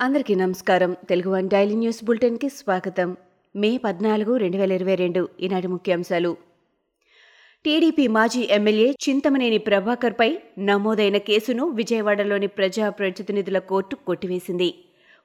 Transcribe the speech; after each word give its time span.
అందరికీ 0.00 0.34
నమస్కారం. 0.34 0.96
Telugu 1.08 1.30
one 1.30 1.48
daily 1.48 1.74
news 1.74 2.04
బులెటిన్కి 2.04 2.48
స్వాగతం. 2.48 3.16
మే 3.56 3.78
పద్నాలుగు 3.78 4.36
రెండు 4.36 4.56
వేల 4.56 4.72
ఇరవై 4.72 4.94
రెండు 4.94 5.28
ఈనాటి 5.40 5.66
ముఖ్యాంశాలు. 5.66 6.36
టీడీపీ 7.64 8.08
మాజీ 8.08 8.48
ఎమ్మెల్యే 8.50 8.90
చింతమనేని 8.90 9.58
ప్రభాకర్పై 9.58 10.38
నమోదైన 10.58 11.16
కేసును 11.16 11.68
విజయవాడలోని 11.68 12.46
ప్రజా 12.46 12.90
ప్రతినిధుల 12.90 13.58
కోర్టు 13.58 13.96
కొట్టివేసింది. 13.96 14.74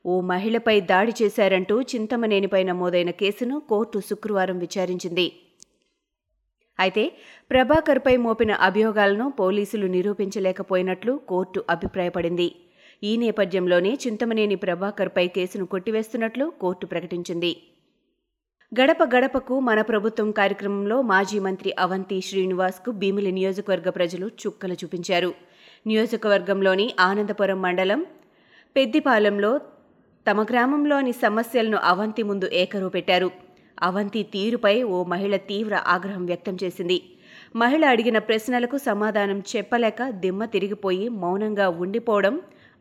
ఓ 0.06 0.22
మహిళపై 0.22 0.82
దాడి 0.82 1.14
చేశారంటూ 1.24 1.82
చింతమనేనిపై 1.82 2.64
నమోదైన 2.64 3.10
కేసును 3.10 3.60
కోర్టు 3.60 4.00
శుక్రవారం 4.00 4.60
విచారించింది. 4.60 5.32
అయితే 6.80 7.12
ప్రభాకర్పై 7.52 8.18
మోపిన 8.18 8.52
అభియోగాలను 8.52 9.32
పోలీసులు 9.32 9.88
నిరూపించలేకపోయినట్లు 9.88 11.20
కోర్టు 11.28 11.64
అభిప్రాయపడింది. 11.70 12.56
ఈ 13.04 13.12
నేపథ్యంలోనే 13.18 13.92
చింతమనేని 14.04 14.56
ప్రభాకర్పై 14.56 15.24
కేసును 15.28 15.66
కొట్టివేస్తున్నట్లు 15.66 16.46
కోర్టు 16.62 16.86
ప్రకటించింది. 16.86 17.52
గడప 18.72 19.04
గడపకు 19.04 19.60
మన 19.60 19.80
ప్రభుత్వం 19.82 20.32
కార్యక్రమంలో 20.32 21.02
మాజీ 21.02 21.40
మంత్రి 21.40 21.72
అవంతి 21.80 22.22
శ్రీనివాస్కు 22.22 22.92
భీమిలి 22.92 23.32
నియోజకవర్గ 23.32 23.90
ప్రజలు 23.90 24.28
చుక్కలు 24.42 24.74
చూపించారు. 24.74 25.32
నియోజకవర్గంలోని 25.88 26.88
ఆనందపురం 27.00 27.62
మండలం 27.62 28.06
పెద్దిపాలెంలో 28.76 29.52
తమ 30.28 30.42
గ్రామంలోని 30.44 31.12
సమస్యలను 31.12 31.78
అవంతి 31.92 32.24
ముందు 32.24 32.48
ఏకరువు 32.54 32.90
పెట్టారు 32.90 33.32
అవంతి 33.82 34.24
తీరుపై 34.24 34.84
ఓ 34.84 34.98
మహిళ 35.04 35.36
తీవ్ర 35.50 35.76
ఆగ్రహం 35.88 36.24
వ్యక్తం 36.26 36.56
చేసింది. 36.64 36.98
మహిళ 37.56 37.84
అడిగిన 37.86 38.18
ప్రశ్నలకు 38.18 38.78
సమాధానం 38.90 39.40
చెప్పలేక 39.56 40.02
దిమ్మ 40.24 40.46
తిరిగిపోయి 40.46 41.10
మౌనంగా 41.10 41.70
ఉండిపోవడం 41.84 42.36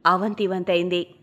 అవంతివంతైంది. 0.07 1.15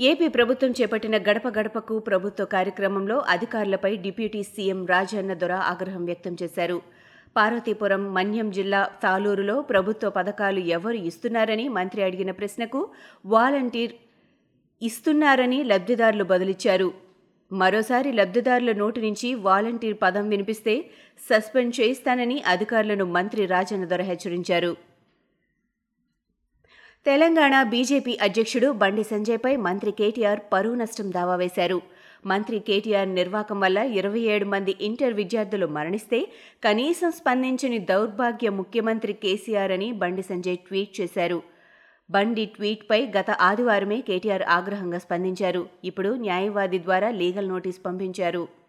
ఏపీ 0.00 0.28
ప్రభుత్వం 0.28 0.70
చేపట్టిన 0.70 1.16
గడప 1.16 1.48
గడపకు 1.48 1.98
ప్రభుత్వ 1.98 2.44
కార్యక్రమంలో 2.44 3.18
అధికారులపై 3.18 3.96
డిప్యూటీ 3.96 4.42
సీఎం 4.42 4.86
రాజన్న 4.86 5.34
దొర 5.34 5.52
ఆగ్రహం 5.52 6.04
వ్యక్తం 6.04 6.36
చేశారు. 6.42 6.82
పార్వతీపురం 7.36 8.14
మన్యం 8.14 8.50
జిల్లా 8.50 8.90
తాలూరులో 9.02 9.62
ప్రభుత్వ 9.62 10.10
పథకాలు 10.10 10.60
ఎవరు 10.60 10.94
ఇస్తున్నారని 10.94 11.68
మంత్రి 11.68 12.02
అడిగిన 12.02 12.30
ప్రశ్నకు 12.30 12.88
వాలంటీర్ 13.26 13.94
ఇస్తున్నారని 14.82 15.64
లబ్ధిదారులు 15.64 16.24
బదులిచ్చారు. 16.24 16.94
మరోసారి 17.52 18.12
లబ్ధిదారుల 18.12 18.72
నోటి 18.72 19.00
నుంచి 19.00 19.34
వాలంటీర్ 19.34 19.98
పదం 20.02 20.28
వినిపిస్తే 20.28 20.90
సస్పెండ్ 21.30 21.80
చేయిస్తానని 21.80 22.42
అధికారులను 22.46 23.04
మంత్రి 23.04 23.46
రాజన్న 23.46 23.84
దొర 23.84 24.02
హెచ్చరించారు. 24.02 24.95
తెలంగాణ 27.06 27.54
బీజేపీ 27.62 28.12
అధ్యక్షుడు 28.22 28.68
బండి 28.72 29.02
సంజయ్పై 29.04 29.52
మంత్రి 29.66 29.90
కేటీఆర్ 29.92 30.40
పరువు 30.52 30.74
నష్టం 30.74 31.12
దావా 31.12 31.36
వేశారు. 31.36 31.76
మంత్రి 32.26 32.58
కేటీఆర్ 32.58 33.08
నిర్వాకం 33.08 33.58
వల్ల 33.60 33.78
ఇరవై 33.98 34.22
ఏడు 34.34 34.46
మంది 34.54 34.72
ఇంటర్ 34.80 35.14
విద్యార్థులు 35.14 35.66
మరణిస్తే 35.66 36.20
కనీసం 36.64 37.10
స్పందించని 37.10 37.78
దౌర్భాగ్య 37.92 38.50
ముఖ్యమంత్రి 38.58 39.12
కేసీఆర్ 39.12 39.72
అని 39.72 39.92
బండి 39.92 40.22
సంజయ్ 40.22 40.60
ట్వీట్ 40.66 41.00
చేశారు. 41.00 41.38
బండి 42.10 42.46
ట్వీట్పై 42.46 43.00
గత 43.18 43.30
ఆదివారమే 43.48 44.00
కేటీఆర్ 44.00 44.46
ఆగ్రహంగా 44.58 44.98
స్పందించారు. 44.98 45.64
ఇప్పుడు 45.84 46.12
న్యాయవాది 46.26 46.78
ద్వారా 46.78 47.10
లీగల్ 47.22 47.48
నోటీస్ 47.48 47.80
పంపించారు. 47.86 48.65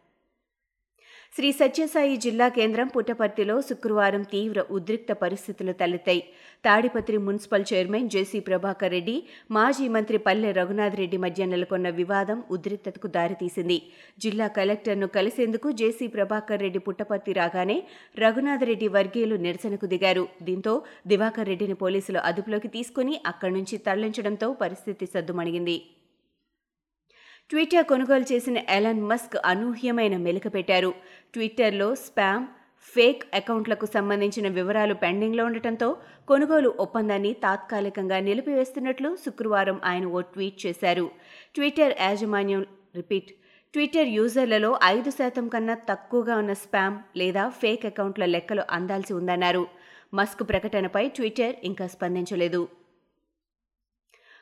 శ్రీ 1.37 1.49
సత్యసాయి 1.57 2.15
జిల్లా 2.23 2.45
కేంద్రం 2.55 2.87
పుట్టపర్తిలో 2.93 3.55
శుక్రవారం 3.67 4.21
తీవ్ర 4.31 4.59
ఉద్రిక్త 4.75 5.11
పరిస్థితులు 5.23 5.73
తలెత్తాయి. 5.81 6.21
Tadipatri 6.65 7.17
municipal 7.25 7.65
chairman 7.71 8.07
JC 8.13 8.39
Prabhakar 8.47 8.91
Reddy 8.95 9.15
మాజీ 9.57 9.85
మంత్రి 9.95 10.19
పల్లె 10.27 10.51
రఘునాథ్ 10.59 10.95
రెడ్డి 11.01 11.17
మధ్య 11.25 11.45
నెలకొన్న 11.51 11.89
వివాదం 11.99 12.39
ఉద్రిక్తతకు 12.55 13.09
దారితీసింది. 13.17 13.77
జిల్లా 14.25 14.47
కలెక్టర్ను 14.57 15.09
కలిసేందుకు 15.17 15.69
జేసీ 15.81 16.07
ప్రభాకర్ 16.15 16.63
రెడ్డి 16.65 16.81
పుట్టపర్తి 16.87 17.35
రాగానే 17.39 17.77
రఘునాథ్ 18.23 18.65
రెడ్డి 18.69 18.89
వర్గీయులు 18.97 19.37
నిరసనకు 19.45 19.89
దిగారు. 19.93 20.25
దీంతో 20.49 20.73
దివాకర్ 21.13 21.51
రెడ్డిని 21.51 21.77
పోలీసులు 21.83 22.21
అదుపులోకి 22.31 22.71
తీసుకుని 22.77 23.15
అక్కడి 23.33 23.55
నుంచి 23.59 23.77
తరలించడంతో 23.89 24.49
పరిస్థితి 24.63 25.07
సద్దుమణిగింది. 25.13 25.77
ట్విట్టర్ 27.49 27.85
కొనుగోలు 27.89 28.25
చేసిన 28.31 28.57
ఎలన్ 28.69 29.03
మస్క్ 29.09 29.35
అనూహ్యమైన 29.51 30.15
మెలిక 30.23 30.47
పెట్టారు 30.55 30.89
ట్విట్టర్లో 31.33 31.87
స్పామ్ 32.05 32.45
ఫేక్ 32.95 33.21
అకౌంట్లకు 33.33 33.85
సంబంధించిన 33.93 34.47
వివరాలు 34.47 34.93
పెండింగ్లో 34.93 35.43
ఉండటంతో 35.45 35.87
కొనుగోలు 36.27 36.69
ఒప్పందాన్ని 36.79 37.31
తాత్కాలికంగా 37.45 38.17
నిలిపివేస్తున్నట్లు 38.19 39.09
శుక్రవారం 39.25 39.77
ఆయన 39.83 40.05
ఓ 40.07 40.21
ట్వీట్ 40.33 40.59
చేశారు. 40.65 41.05
ట్విట్టర్ 41.55 41.95
యాజమాన్యం 42.01 42.61
రిపీట్ 42.95 43.31
ట్విట్టర్ 43.73 44.11
యూజర్లలో 44.17 44.71
ఐదు 44.83 45.09
శాతం 45.09 45.47
కన్నా 45.47 45.77
తక్కువగా 45.89 46.35
ఉన్న 46.37 46.53
స్పామ్ 46.63 46.97
లేదా 47.21 47.45
ఫేక్ 47.61 47.85
అకౌంట్ల 47.85 48.25
లెక్కలు 48.25 48.65
అందాల్సి 48.77 49.13
ఉందన్నారు. 49.13 49.63
మస్క్ 50.13 50.43
ప్రకటనపై 50.51 51.05
ట్విట్టర్ 51.09 51.55
ఇంకా 51.63 51.87
స్పందించలేదు. 51.87 52.61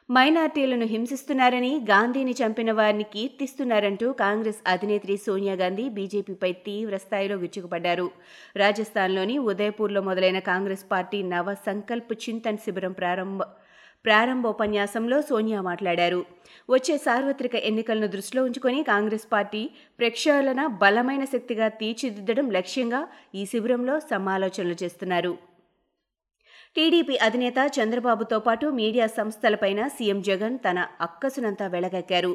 మైనార్టీలను 0.10 0.86
హింసిస్తున్నారని 0.92 1.70
గాంధీని 1.90 2.34
చంపిన 2.40 2.72
వారిని 2.80 3.06
కీర్తిస్తున్నారంటూ 3.14 4.08
కాంగ్రెస్ 4.20 4.60
అధినేత్రి 4.74 5.16
సోనియా 5.24 5.56
గాంధీ 5.62 5.86
బీజేపీపై 5.96 6.52
తీవ్ర 6.68 6.98
స్థాయిలో 7.06 7.36
విరుచుకుపడ్డారు. 7.44 8.06
రాజస్థాన్లోని 8.62 9.36
ఉదయపూర్లో 9.52 10.04
మొదలైన 10.10 10.42
కాంగ్రెస్ 10.52 10.86
పార్టీ 10.92 11.22
నవ 11.32 11.56
సంకల్ప్ 11.68 12.14
చింతన్ 12.26 12.62
శిబిరం 12.66 12.94
ప్రారంభ 13.00 13.42
ప్రారంభోపన్యాసంలో 14.06 15.20
సోనియా 15.30 15.60
మాట్లాడారు. 15.70 16.22
వచ్చే 16.70 16.98
సార్వత్రిక 17.08 17.56
ఎన్నికలను 17.70 18.12
దృష్టిలో 18.16 18.44
ఉంచుకొని 18.50 18.80
కాంగ్రెస్ 18.92 19.28
పార్టీ 19.34 19.64
ప్రక్షాళన 20.00 20.62
బలమైన 20.84 21.26
శక్తిగా 21.34 21.70
తీర్చిదిద్దడం 21.82 22.48
లక్ష్యంగా 22.60 23.02
ఈ 23.36 23.44
శిబిరంలో 23.54 23.98
సమాలోచనలు 24.12 24.78
చేస్తున్నారు. 24.84 25.36
టీడీపీ 26.76 27.16
అధినేత 27.26 27.60
చంద్రబాబుతో 27.76 28.38
పాటు 28.40 28.66
మీడియా 28.80 29.06
సంస్థలపైన 29.18 29.82
సీఎం 29.88 30.18
జగన్ 30.22 30.56
తన 30.66 30.80
అక్కసునంతా 31.06 31.66
వెళ్ళగక్కారు 31.74 32.32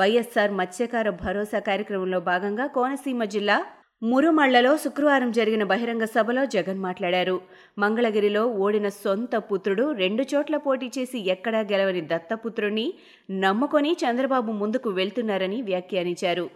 వైఎస్సార్ 0.00 0.52
మత్స్యకార 0.60 1.08
భరోసా 1.20 1.60
కార్యక్రమంలో 1.68 2.20
భాగంగా 2.30 2.66
కోనసీమ 2.76 3.24
జిల్లా 3.34 3.58
మురుమళ్ళలో 4.02 4.72
శుక్రవారం 4.76 5.30
జరిగిన 5.32 5.62
బహిరంగ 5.64 6.04
సభలో 6.14 6.42
జగన్ 6.54 6.80
మాట్లాడారు. 6.86 7.36
మంగళగిరిలో 7.78 8.42
ఓడిన 8.64 8.88
సొంత 9.02 9.34
పుత్రుడు 9.50 9.86
రెండు 10.02 10.26
చోట్ల 10.32 10.56
పోటీ 10.66 10.90
చేసి 10.98 11.20
ఎక్కడా 11.34 11.62
గెలవని 11.72 12.04
దత్తపుత్రుణ్ణి 12.12 12.86
నమ్ముకొని 13.44 13.92
చంద్రబాబు 14.04 14.52
ముందుకు 14.62 14.90
వెళ్తున్నారని 14.90 15.60
వ్యాఖ్యానించారు. 15.70 16.46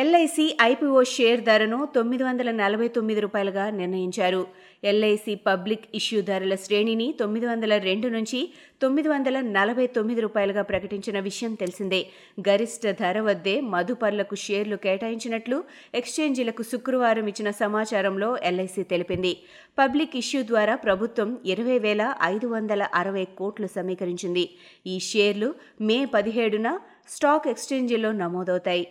ఎల్ఐసి 0.00 0.44
ఐపీఓ 0.62 1.02
షేర్ 1.02 1.40
ధరను 1.40 1.88
తొమ్మిది 1.94 2.22
వందల 2.24 2.50
నలభై 2.50 2.88
తొమ్మిది 2.88 3.20
రూపాయలుగా 3.20 3.70
నిర్ణయించారు. 3.70 4.46
ఎల్ఐసి 4.84 5.34
పబ్లిక్ 5.34 5.84
ఇష్యూ 5.94 6.22
ధరల 6.22 6.54
శ్రేణిని 6.54 7.14
తొమ్మిది 7.20 7.46
వందల 7.46 7.78
రెండు 7.78 8.08
నుంచి 8.08 8.40
తొమ్మిది 8.82 9.08
వందల 9.08 9.40
నలభై 9.40 9.86
తొమ్మిది 9.86 10.20
రూపాయలుగా 10.20 10.62
ప్రకటించిన 10.62 11.20
విషయం 11.20 11.54
తెలిసిందే. 11.54 12.00
గరిష్ట 12.48 12.86
ధర 12.90 13.20
వద్దే 13.20 13.60
మదుపర్లకు 13.60 14.34
షేర్లు 14.34 14.76
కేటాయించినట్లు 14.76 15.64
ఎక్స్చేంజీలకు 15.94 16.62
శుక్రవారం 16.62 17.26
ఇచ్చిన 17.26 17.50
సమాచారంలో 17.50 18.38
ఎల్ఐసి 18.42 18.82
తెలిపింది. 18.82 19.36
పబ్లిక్ 19.78 20.16
ఇష్యూ 20.16 20.42
ద్వారా 20.42 20.76
ప్రభుత్వం 20.76 21.38
ఇరవై 21.46 21.78
వేల 21.78 22.14
ఐదు 22.22 22.46
వందల 22.46 22.82
అరవై 22.94 23.24
కోట్లు 23.24 23.66
సమీకరించింది. 23.66 24.50
ఈ 24.86 24.98
షేర్లు 25.00 25.54
మే 25.80 26.04
పదిహేడున 26.04 26.78
స్టాక్ 27.08 27.48
ఎక్స్చేంజీలో 27.48 28.12
నమోదవుతాయి. 28.12 28.86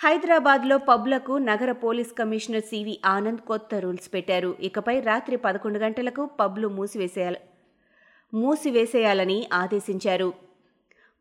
హైదరాబాద్లో 0.00 0.78
పబ్లకు 0.78 1.32
నగర 1.32 1.72
పోలీస్ 1.72 2.12
కమిషనర్ 2.18 2.62
సివి 2.62 3.00
ఆనంద్ 3.04 3.40
కొత్త 3.40 3.74
రూల్స్ 3.74 4.14
పెట్టారు. 4.14 4.56
ఇకపై 4.60 5.00
రాత్రి 5.00 5.36
పదకొండు 5.36 5.78
గంటలకు 5.78 6.26
పబ్లు 6.40 6.68
మూసివేసేయాల 6.68 7.36
మూసివేసేయాలని 8.34 9.48
ఆదేశించారు. 9.52 10.32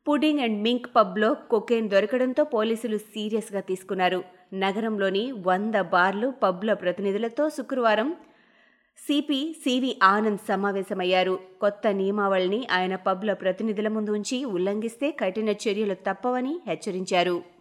పుడింగ్ 0.07 0.39
అండ్ 0.39 0.63
మింక్ 0.63 0.95
పబ్లో 0.95 1.33
కొకేన్ 1.33 1.89
దొరకడంతో 1.89 2.43
పోలీసులు 2.43 2.97
సీరియస్గా 2.97 3.59
తీసుకున్నారు. 3.59 4.23
నగరంలోని 4.53 5.31
వంద 5.31 5.75
బార్లు 5.75 6.33
పబ్ల 6.43 6.73
ప్రతినిధులతో 6.73 7.49
శుక్రవారం 7.49 8.15
సిపి 8.97 9.55
సివి 9.63 9.99
ఆనంద్ 10.03 10.45
సమావేశమయ్యారు. 10.47 11.39
కొత్త 11.61 11.87
నియమావళిని 11.87 12.67
ఆయన 12.71 12.95
పబ్ల 12.95 13.33
ప్రతినిధుల 13.33 13.87
ముందు 13.87 14.11
ఉంచి 14.11 14.45
ఉల్లంఘిస్తే 14.45 15.11
కఠిన 15.11 15.49
చర్యలు 15.49 15.93
తప్పవని 15.93 16.59
హెచ్చరించారు. 16.67 17.56